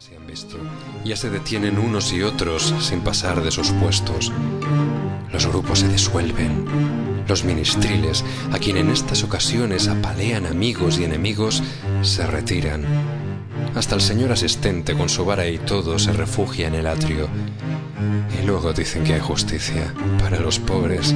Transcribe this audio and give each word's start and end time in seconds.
Ya 0.00 0.06
se 0.06 0.16
han 0.16 0.26
visto, 0.26 0.56
ya 1.04 1.14
se 1.14 1.28
detienen 1.28 1.78
unos 1.78 2.10
y 2.14 2.22
otros 2.22 2.74
sin 2.80 3.02
pasar 3.02 3.42
de 3.42 3.50
sus 3.50 3.70
puestos. 3.72 4.32
Los 5.30 5.46
grupos 5.46 5.80
se 5.80 5.88
disuelven. 5.88 6.64
Los 7.28 7.44
ministriles, 7.44 8.24
a 8.50 8.58
quien 8.58 8.78
en 8.78 8.88
estas 8.88 9.22
ocasiones 9.24 9.88
apalean 9.88 10.46
amigos 10.46 10.98
y 10.98 11.04
enemigos, 11.04 11.62
se 12.00 12.26
retiran. 12.26 12.86
Hasta 13.74 13.94
el 13.94 14.00
señor 14.00 14.32
asistente 14.32 14.96
con 14.96 15.10
su 15.10 15.26
vara 15.26 15.46
y 15.46 15.58
todo 15.58 15.98
se 15.98 16.14
refugia 16.14 16.68
en 16.68 16.76
el 16.76 16.86
atrio. 16.86 17.28
Y 18.40 18.46
luego 18.46 18.72
dicen 18.72 19.04
que 19.04 19.12
hay 19.12 19.20
justicia 19.20 19.92
para 20.18 20.40
los 20.40 20.58
pobres. 20.58 21.14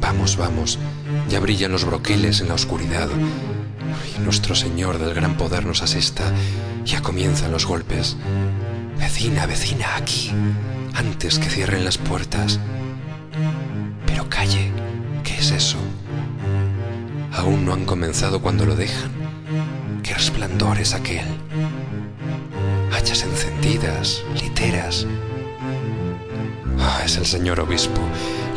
Vamos, 0.00 0.38
vamos, 0.38 0.78
ya 1.28 1.38
brillan 1.38 1.72
los 1.72 1.84
broqueles 1.84 2.40
en 2.40 2.48
la 2.48 2.54
oscuridad. 2.54 3.10
Nuestro 4.24 4.54
Señor 4.54 4.98
del 4.98 5.14
gran 5.14 5.36
poder 5.36 5.64
nos 5.64 5.82
asista. 5.82 6.24
Ya 6.84 7.02
comienzan 7.02 7.52
los 7.52 7.66
golpes. 7.66 8.16
Vecina, 8.98 9.46
vecina, 9.46 9.96
aquí, 9.96 10.30
antes 10.94 11.38
que 11.38 11.48
cierren 11.48 11.84
las 11.84 11.98
puertas. 11.98 12.60
Pero 14.06 14.28
calle, 14.28 14.70
¿qué 15.24 15.36
es 15.38 15.50
eso? 15.50 15.78
Aún 17.32 17.64
no 17.64 17.72
han 17.72 17.84
comenzado 17.84 18.40
cuando 18.40 18.66
lo 18.66 18.76
dejan. 18.76 19.10
¿Qué 20.02 20.14
resplandor 20.14 20.78
es 20.78 20.94
aquel? 20.94 21.26
Hachas 22.92 23.22
encendidas, 23.22 24.22
literas. 24.40 25.06
Ah, 26.78 27.02
es 27.04 27.16
el 27.16 27.26
señor 27.26 27.60
obispo, 27.60 28.00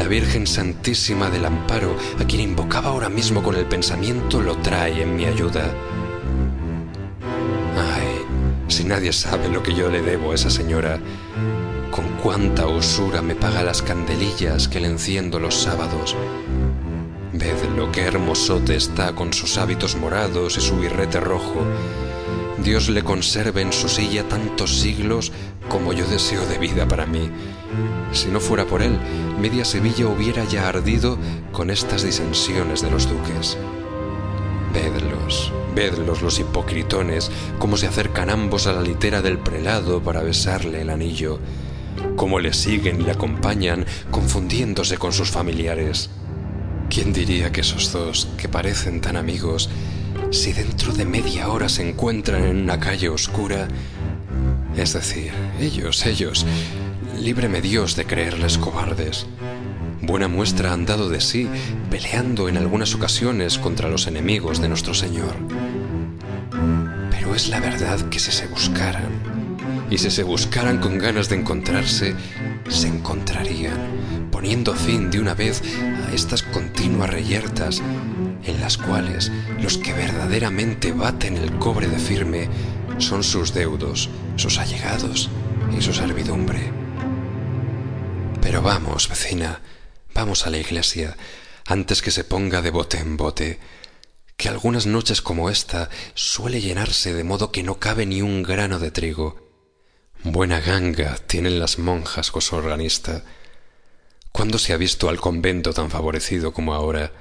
la 0.00 0.08
Virgen 0.08 0.46
Santísima 0.46 1.28
del 1.28 1.44
Amparo, 1.44 1.94
a 2.18 2.24
quien 2.24 2.40
invocaba 2.40 2.88
ahora 2.88 3.10
mismo 3.10 3.42
con 3.42 3.54
el 3.54 3.66
pensamiento, 3.66 4.40
lo 4.40 4.56
trae 4.56 5.02
en 5.02 5.14
mi 5.14 5.26
ayuda. 5.26 5.74
Ay, 7.76 8.24
si 8.68 8.84
nadie 8.84 9.12
sabe 9.12 9.50
lo 9.50 9.62
que 9.62 9.74
yo 9.74 9.90
le 9.90 10.00
debo 10.00 10.32
a 10.32 10.36
esa 10.36 10.48
señora, 10.48 10.98
con 11.90 12.06
cuánta 12.22 12.66
usura 12.66 13.20
me 13.20 13.34
paga 13.34 13.62
las 13.62 13.82
candelillas 13.82 14.68
que 14.68 14.80
le 14.80 14.86
enciendo 14.86 15.38
los 15.38 15.54
sábados. 15.54 16.16
Ved 17.34 17.62
lo 17.76 17.92
que 17.92 18.00
hermosote 18.00 18.76
está 18.76 19.14
con 19.14 19.34
sus 19.34 19.58
hábitos 19.58 19.96
morados 19.96 20.56
y 20.56 20.62
su 20.62 20.78
birrete 20.78 21.20
rojo. 21.20 21.60
Dios 22.62 22.90
le 22.90 23.02
conserve 23.02 23.62
en 23.62 23.72
su 23.72 23.88
silla 23.88 24.28
tantos 24.28 24.80
siglos 24.80 25.32
como 25.70 25.94
yo 25.94 26.06
deseo 26.06 26.44
de 26.46 26.58
vida 26.58 26.86
para 26.86 27.06
mí. 27.06 27.30
Si 28.12 28.28
no 28.28 28.38
fuera 28.38 28.66
por 28.66 28.82
él, 28.82 28.98
media 29.40 29.64
Sevilla 29.64 30.06
hubiera 30.08 30.44
ya 30.44 30.68
ardido 30.68 31.16
con 31.52 31.70
estas 31.70 32.02
disensiones 32.02 32.82
de 32.82 32.90
los 32.90 33.08
duques. 33.08 33.56
Vedlos, 34.74 35.52
vedlos 35.74 36.20
los 36.20 36.38
hipocritones, 36.38 37.30
cómo 37.58 37.78
se 37.78 37.86
acercan 37.86 38.28
ambos 38.28 38.66
a 38.66 38.72
la 38.72 38.82
litera 38.82 39.22
del 39.22 39.38
prelado 39.38 40.02
para 40.02 40.22
besarle 40.22 40.82
el 40.82 40.90
anillo, 40.90 41.38
cómo 42.16 42.40
le 42.40 42.52
siguen 42.52 43.00
y 43.00 43.04
le 43.04 43.12
acompañan, 43.12 43.86
confundiéndose 44.10 44.98
con 44.98 45.12
sus 45.12 45.30
familiares. 45.30 46.10
¿Quién 46.90 47.12
diría 47.12 47.52
que 47.52 47.62
esos 47.62 47.90
dos, 47.92 48.28
que 48.36 48.48
parecen 48.48 49.00
tan 49.00 49.16
amigos, 49.16 49.70
si 50.30 50.52
dentro 50.52 50.92
de 50.92 51.04
media 51.04 51.48
hora 51.48 51.68
se 51.68 51.88
encuentran 51.88 52.44
en 52.44 52.62
una 52.62 52.78
calle 52.78 53.08
oscura? 53.08 53.68
Es 54.76 54.92
decir, 54.92 55.32
ellos, 55.58 56.06
ellos, 56.06 56.46
líbreme 57.20 57.60
Dios 57.60 57.96
de 57.96 58.04
creerles 58.04 58.56
cobardes. 58.56 59.26
Buena 60.00 60.28
muestra 60.28 60.72
han 60.72 60.86
dado 60.86 61.08
de 61.08 61.20
sí, 61.20 61.48
peleando 61.90 62.48
en 62.48 62.56
algunas 62.56 62.94
ocasiones 62.94 63.58
contra 63.58 63.88
los 63.88 64.06
enemigos 64.06 64.60
de 64.60 64.68
nuestro 64.68 64.94
Señor. 64.94 65.34
Pero 67.10 67.34
es 67.34 67.48
la 67.48 67.60
verdad 67.60 68.00
que 68.08 68.20
si 68.20 68.30
se 68.30 68.46
buscaran, 68.46 69.10
y 69.90 69.98
si 69.98 70.10
se 70.10 70.22
buscaran 70.22 70.78
con 70.78 70.98
ganas 70.98 71.28
de 71.28 71.36
encontrarse, 71.36 72.14
se 72.68 72.86
encontrarían, 72.86 74.28
poniendo 74.30 74.74
fin 74.74 75.10
de 75.10 75.18
una 75.18 75.34
vez 75.34 75.62
a 76.08 76.14
estas 76.14 76.42
continuas 76.44 77.10
reyertas 77.10 77.82
en 78.44 78.60
las 78.60 78.78
cuales 78.78 79.30
los 79.60 79.78
que 79.78 79.92
verdaderamente 79.92 80.92
baten 80.92 81.36
el 81.36 81.58
cobre 81.58 81.88
de 81.88 81.98
firme 81.98 82.48
son 82.98 83.22
sus 83.22 83.54
deudos, 83.54 84.08
sus 84.36 84.58
allegados 84.58 85.30
y 85.76 85.82
su 85.82 85.92
servidumbre. 85.92 86.72
Pero 88.40 88.62
vamos, 88.62 89.08
vecina, 89.08 89.60
vamos 90.14 90.46
a 90.46 90.50
la 90.50 90.58
iglesia, 90.58 91.16
antes 91.66 92.02
que 92.02 92.10
se 92.10 92.24
ponga 92.24 92.62
de 92.62 92.70
bote 92.70 92.98
en 92.98 93.16
bote, 93.16 93.58
que 94.36 94.48
algunas 94.48 94.86
noches 94.86 95.20
como 95.20 95.50
esta 95.50 95.90
suele 96.14 96.60
llenarse 96.60 97.12
de 97.12 97.24
modo 97.24 97.52
que 97.52 97.62
no 97.62 97.78
cabe 97.78 98.06
ni 98.06 98.22
un 98.22 98.42
grano 98.42 98.78
de 98.78 98.90
trigo. 98.90 99.50
Buena 100.22 100.60
ganga 100.60 101.16
tienen 101.16 101.58
las 101.58 101.78
monjas 101.78 102.30
con 102.30 102.42
su 102.42 102.56
organista. 102.56 103.22
¿Cuándo 104.32 104.58
se 104.58 104.72
ha 104.72 104.76
visto 104.76 105.08
al 105.08 105.20
convento 105.20 105.72
tan 105.72 105.90
favorecido 105.90 106.52
como 106.52 106.74
ahora? 106.74 107.12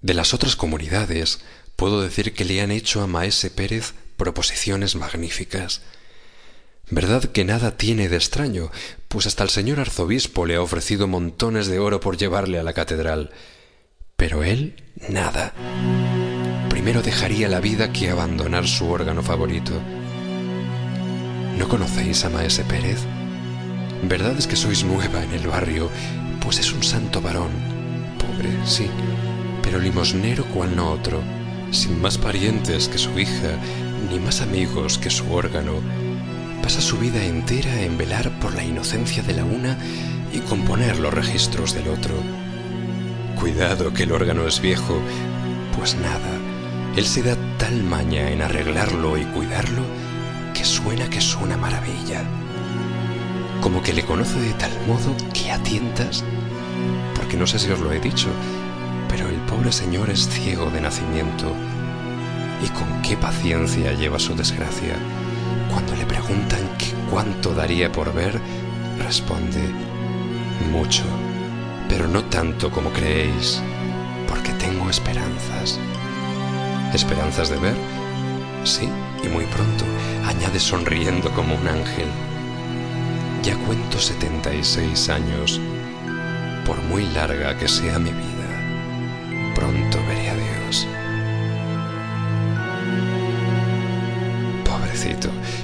De 0.00 0.14
las 0.14 0.32
otras 0.32 0.54
comunidades, 0.54 1.40
puedo 1.74 2.00
decir 2.00 2.32
que 2.32 2.44
le 2.44 2.60
han 2.60 2.70
hecho 2.70 3.02
a 3.02 3.08
Maese 3.08 3.50
Pérez 3.50 3.94
proposiciones 4.16 4.94
magníficas. 4.94 5.82
Verdad 6.90 7.24
que 7.24 7.44
nada 7.44 7.76
tiene 7.76 8.08
de 8.08 8.16
extraño, 8.16 8.70
pues 9.08 9.26
hasta 9.26 9.42
el 9.42 9.50
señor 9.50 9.80
arzobispo 9.80 10.46
le 10.46 10.54
ha 10.54 10.62
ofrecido 10.62 11.06
montones 11.08 11.66
de 11.66 11.80
oro 11.80 12.00
por 12.00 12.16
llevarle 12.16 12.58
a 12.58 12.62
la 12.62 12.72
catedral. 12.72 13.30
Pero 14.16 14.44
él, 14.44 14.82
nada. 15.08 15.52
Primero 16.70 17.02
dejaría 17.02 17.48
la 17.48 17.60
vida 17.60 17.92
que 17.92 18.08
abandonar 18.08 18.68
su 18.68 18.88
órgano 18.88 19.22
favorito. 19.22 19.72
¿No 21.58 21.68
conocéis 21.68 22.24
a 22.24 22.30
Maese 22.30 22.64
Pérez? 22.64 23.00
Verdad 24.04 24.38
es 24.38 24.46
que 24.46 24.56
sois 24.56 24.84
nueva 24.84 25.24
en 25.24 25.32
el 25.32 25.48
barrio, 25.48 25.90
pues 26.40 26.60
es 26.60 26.72
un 26.72 26.84
santo 26.84 27.20
varón. 27.20 27.50
Pobre, 28.18 28.48
sí, 28.64 28.88
pero 29.62 29.78
limosnero 29.78 30.44
cual 30.46 30.74
no 30.76 30.90
otro, 30.90 31.20
sin 31.70 32.00
más 32.00 32.18
parientes 32.18 32.88
que 32.88 32.98
su 32.98 33.18
hija, 33.18 33.58
ni 34.10 34.18
más 34.18 34.40
amigos 34.40 34.98
que 34.98 35.10
su 35.10 35.32
órgano 35.32 35.80
pasa 36.62 36.80
su 36.80 36.98
vida 36.98 37.24
entera 37.24 37.82
en 37.82 37.96
velar 37.96 38.30
por 38.40 38.54
la 38.54 38.64
inocencia 38.64 39.22
de 39.22 39.34
la 39.34 39.44
una 39.44 39.78
y 40.32 40.40
componer 40.40 40.98
los 40.98 41.14
registros 41.14 41.74
del 41.74 41.88
otro. 41.88 42.14
Cuidado 43.40 43.94
que 43.94 44.02
el 44.02 44.12
órgano 44.12 44.46
es 44.46 44.60
viejo, 44.60 45.00
pues 45.76 45.94
nada, 45.96 46.38
él 46.96 47.06
se 47.06 47.22
da 47.22 47.36
tal 47.58 47.84
maña 47.84 48.30
en 48.30 48.42
arreglarlo 48.42 49.16
y 49.16 49.24
cuidarlo 49.24 49.82
que 50.52 50.64
suena 50.64 51.08
que 51.08 51.20
suena 51.20 51.56
maravilla. 51.56 52.24
Como 53.60 53.82
que 53.82 53.92
le 53.92 54.02
conoce 54.04 54.40
de 54.40 54.52
tal 54.54 54.72
modo 54.86 55.14
que 55.32 55.50
a 55.50 55.62
tientas, 55.62 56.24
porque 57.14 57.36
no 57.36 57.46
sé 57.46 57.58
si 57.58 57.70
os 57.70 57.80
lo 57.80 57.92
he 57.92 58.00
dicho, 58.00 58.28
pero 59.18 59.30
el 59.30 59.40
pobre 59.46 59.72
señor 59.72 60.10
es 60.10 60.28
ciego 60.28 60.70
de 60.70 60.80
nacimiento. 60.80 61.52
Y 62.64 62.68
con 62.68 63.02
qué 63.02 63.16
paciencia 63.16 63.92
lleva 63.92 64.16
su 64.20 64.36
desgracia 64.36 64.94
cuando 65.72 65.96
le 65.96 66.06
preguntan 66.06 66.60
que 66.78 66.92
cuánto 67.10 67.52
daría 67.52 67.90
por 67.90 68.14
ver, 68.14 68.40
responde, 69.04 69.60
mucho, 70.70 71.02
pero 71.88 72.06
no 72.06 72.22
tanto 72.26 72.70
como 72.70 72.92
creéis, 72.92 73.60
porque 74.28 74.52
tengo 74.52 74.88
esperanzas. 74.88 75.80
¿Esperanzas 76.94 77.48
de 77.48 77.58
ver? 77.58 77.76
Sí, 78.62 78.88
y 79.24 79.28
muy 79.28 79.46
pronto, 79.46 79.84
añade 80.26 80.60
sonriendo 80.60 81.32
como 81.32 81.56
un 81.56 81.66
ángel. 81.66 82.06
Ya 83.42 83.56
cuento 83.66 83.98
setenta 83.98 84.54
y 84.54 84.62
seis 84.62 85.08
años, 85.08 85.60
por 86.64 86.80
muy 86.84 87.04
larga 87.08 87.58
que 87.58 87.66
sea 87.66 87.98
mi 87.98 88.10
vida, 88.10 88.37
pronto 89.58 89.98
veré 90.06 90.30
a 90.30 90.34
Dios. 90.34 90.86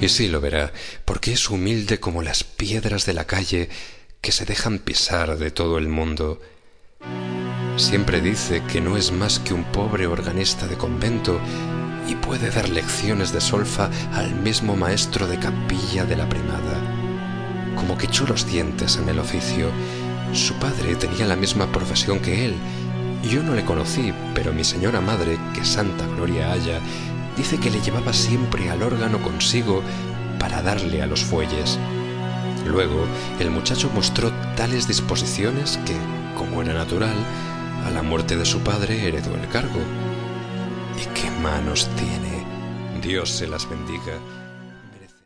y 0.00 0.08
sí 0.08 0.28
lo 0.28 0.40
verá, 0.40 0.72
porque 1.04 1.32
es 1.32 1.50
humilde 1.50 2.00
como 2.00 2.22
las 2.22 2.44
piedras 2.44 3.04
de 3.06 3.14
la 3.14 3.26
calle 3.26 3.68
que 4.20 4.32
se 4.32 4.44
dejan 4.44 4.78
pisar 4.78 5.38
de 5.38 5.50
todo 5.50 5.78
el 5.78 5.88
mundo. 5.88 6.40
Siempre 7.76 8.20
dice 8.20 8.62
que 8.70 8.80
no 8.80 8.96
es 8.96 9.12
más 9.12 9.38
que 9.38 9.54
un 9.54 9.64
pobre 9.64 10.06
organista 10.06 10.66
de 10.66 10.76
convento 10.76 11.40
y 12.08 12.14
puede 12.14 12.50
dar 12.50 12.68
lecciones 12.68 13.32
de 13.32 13.40
solfa 13.40 13.90
al 14.12 14.34
mismo 14.34 14.76
maestro 14.76 15.26
de 15.26 15.38
capilla 15.38 16.04
de 16.04 16.16
la 16.16 16.28
primada. 16.28 17.74
Como 17.76 17.96
que 17.98 18.06
echó 18.06 18.26
los 18.26 18.46
dientes 18.46 18.96
en 18.96 19.08
el 19.08 19.18
oficio. 19.18 19.70
Su 20.32 20.54
padre 20.54 20.96
tenía 20.96 21.26
la 21.26 21.36
misma 21.36 21.70
profesión 21.70 22.18
que 22.20 22.46
él. 22.46 22.54
Yo 23.28 23.42
no 23.42 23.54
le 23.54 23.62
conocí, 23.62 24.14
pero 24.34 24.54
mi 24.54 24.64
señora 24.64 25.02
madre, 25.02 25.38
que 25.54 25.62
santa 25.62 26.06
gloria 26.06 26.50
haya, 26.50 26.80
dice 27.36 27.58
que 27.58 27.70
le 27.70 27.82
llevaba 27.82 28.14
siempre 28.14 28.70
al 28.70 28.82
órgano 28.82 29.20
consigo 29.20 29.82
para 30.38 30.62
darle 30.62 31.02
a 31.02 31.06
los 31.06 31.24
fuelles. 31.24 31.78
Luego, 32.66 33.04
el 33.38 33.50
muchacho 33.50 33.90
mostró 33.94 34.32
tales 34.56 34.88
disposiciones 34.88 35.78
que, 35.84 35.94
como 36.38 36.62
era 36.62 36.72
natural, 36.72 37.16
a 37.84 37.90
la 37.90 38.02
muerte 38.02 38.34
de 38.34 38.46
su 38.46 38.60
padre 38.60 39.06
heredó 39.06 39.34
el 39.34 39.46
cargo. 39.48 39.80
¿Y 40.96 41.20
qué 41.20 41.30
manos 41.42 41.86
tiene? 41.96 42.46
Dios 43.02 43.28
se 43.28 43.46
las 43.46 43.68
bendiga 43.68 44.14